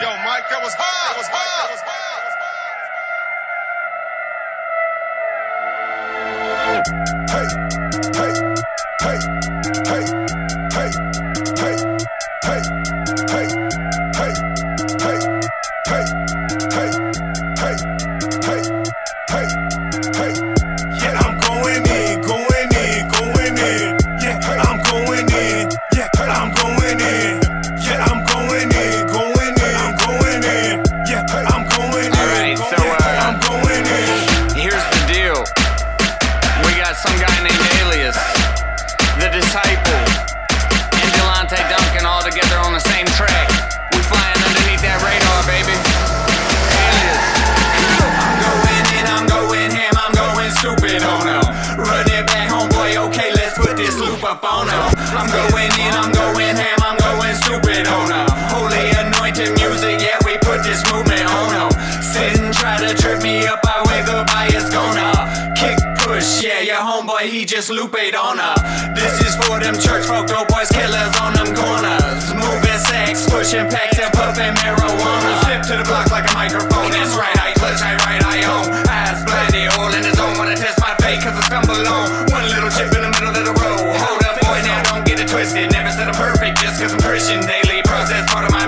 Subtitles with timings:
[0.00, 1.14] Yo, Mike, that was hot.
[1.14, 1.70] That was hard.
[1.70, 1.93] That was Yeah,
[37.34, 38.16] guy named Alias,
[39.18, 40.02] the disciple,
[40.94, 43.48] and Delonte Duncan all together on the same track.
[43.92, 45.74] We flying underneath that radar, baby.
[45.74, 47.26] Alias.
[48.22, 51.44] I'm going in, I'm going ham, I'm going stupid on 'em.
[51.78, 54.94] Run it back, homeboy, okay, let's put this loop up on 'em.
[55.18, 58.28] I'm going in, I'm going ham, I'm going stupid on 'em.
[58.54, 61.70] Holy anointed music, yeah, we put this movement on 'em.
[62.02, 65.13] Sit and try to trip me up, I wake up, I is gonna
[66.40, 68.56] yeah, your homeboy, he just loop it on her.
[68.96, 72.24] This is for them church folk, dope boys, killers on them corners.
[72.32, 75.32] Moving sex, pushing packs and puffing marijuana.
[75.44, 78.64] Slip to the block like a microphone, that's right, I clutch, I right, I own.
[78.88, 82.30] Eyes blinded, all in the zone, wanna test my fate, cause I stumble on.
[82.32, 83.84] One little chip in the middle of the road.
[83.84, 85.72] Hold up, boy, now don't get it twisted.
[85.72, 87.44] Never said I'm perfect just cause I'm Christian.
[87.44, 87.63] Daily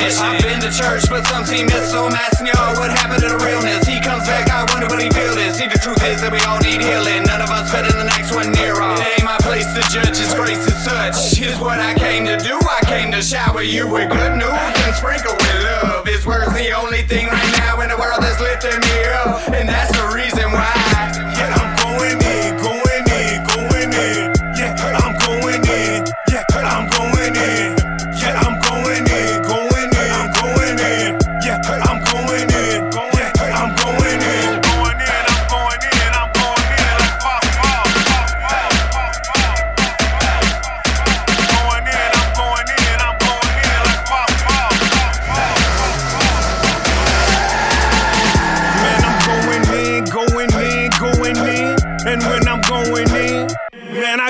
[0.00, 0.24] mission.
[0.24, 3.40] I've been to church, but some seem miss, so I'm y'all what happened to the
[3.44, 3.86] realness.
[3.86, 5.56] He comes back, I wonder what he feel is.
[5.60, 7.28] See, the truth is that we all need healing.
[7.28, 8.98] None of us better than the next one near us.
[9.00, 11.36] It ain't my place to judge, his grace is such.
[11.36, 12.56] Here's what I came to do.
[12.56, 16.06] I came to shower you with good news and sprinkle with love.
[16.06, 19.59] His word's the only thing right now in the world that's lifting me up.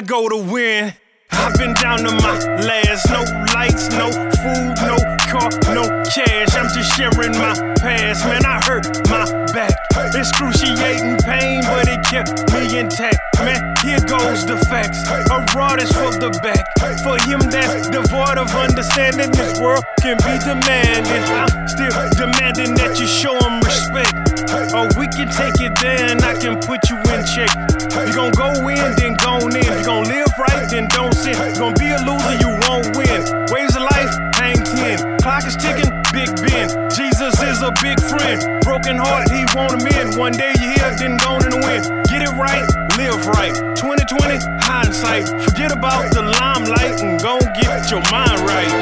[0.00, 0.94] I go to win.
[1.40, 3.08] I've been down to my last.
[3.08, 3.24] No
[3.54, 6.52] lights, no food, no car, no cash.
[6.54, 8.24] I'm just sharing my past.
[8.28, 9.72] Man, I hurt my back.
[10.14, 13.16] Excruciating pain, but it kept me intact.
[13.40, 15.00] Man, here goes the facts.
[15.08, 16.60] A rod is for the back.
[17.00, 21.24] For him that's devoid of understanding, this world can be demanding.
[21.24, 24.12] I'm still demanding that you show him respect.
[24.76, 27.48] Or we can take it there and I can put you in check.
[27.96, 29.64] You gon' go in, then go in.
[29.64, 30.29] You gon' live
[30.88, 31.34] don't sin.
[31.34, 33.20] You gon' be a loser, you won't win.
[33.52, 35.18] Waves of life, hang 10.
[35.18, 36.68] Clock is ticking, Big Ben.
[36.90, 38.40] Jesus is a big friend.
[38.62, 40.16] Broken heart, he won't in.
[40.18, 41.84] One day you here, then gone in the wind.
[42.08, 43.54] Get it right, live right.
[43.76, 45.28] 2020, hindsight.
[45.42, 48.79] Forget about the limelight and go get your mind right.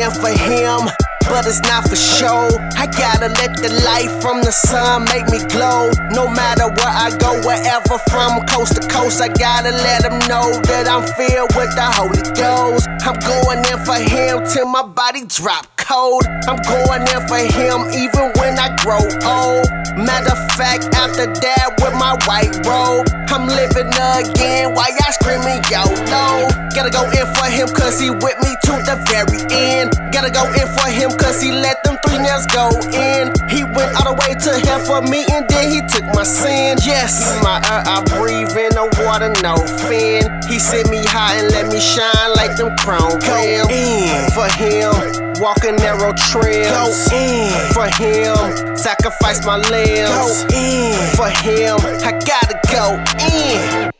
[0.00, 0.88] In for him,
[1.28, 2.48] but it's not for show.
[2.76, 5.90] I gotta let the light from the sun make me glow.
[6.10, 10.50] No matter where I go, wherever from coast to coast, I gotta let him know
[10.70, 12.88] that I'm filled with the Holy Ghost.
[13.06, 16.24] I'm going in for him till my body drop cold.
[16.48, 19.68] I'm going in for him even when I grow old.
[19.94, 25.62] Matter of fact, after that, with my white robe, I'm living again while y'all screaming
[25.70, 26.48] YOLO.
[26.74, 29.94] Gotta go in for him cause he with me to the very end.
[30.10, 33.30] Gotta go in for him cause he let them three nails go in.
[33.46, 36.78] He went all the way to hell for me and then he took my sin.
[36.82, 39.54] Yes, my air, I breathe in the water, no
[39.86, 40.26] fin.
[40.50, 43.70] He set me high and let me shine like them crown rims.
[43.70, 45.23] in for him.
[45.40, 47.08] Walking narrow trails.
[47.08, 48.76] Go in for him.
[48.76, 50.10] Sacrifice my limbs.
[50.10, 51.78] Go in for him.
[52.04, 53.93] I gotta go in.